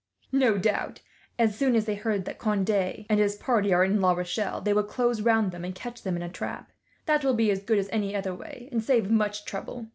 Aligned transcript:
"No 0.31 0.57
doubt, 0.57 1.01
as 1.37 1.55
soon 1.55 1.75
as 1.75 1.85
they 1.85 1.93
hear 1.93 2.17
that 2.17 2.39
Conde 2.39 2.67
and 2.71 3.19
his 3.19 3.35
party 3.35 3.71
are 3.71 3.83
in 3.85 4.01
La 4.01 4.13
Rochelle, 4.13 4.59
they 4.59 4.73
will 4.73 4.81
close 4.81 5.21
round 5.21 5.51
them 5.51 5.63
and 5.63 5.75
catch 5.75 6.01
them 6.01 6.15
in 6.15 6.23
a 6.23 6.27
trap. 6.27 6.71
That 7.05 7.23
will 7.23 7.35
be 7.35 7.51
as 7.51 7.61
good 7.61 7.77
as 7.77 7.87
any 7.91 8.15
other 8.15 8.33
way, 8.33 8.67
and 8.71 8.83
save 8.83 9.11
much 9.11 9.45
trouble. 9.45 9.89